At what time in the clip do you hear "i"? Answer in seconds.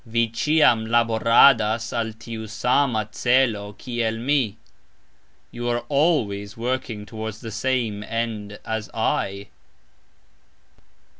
8.95-9.49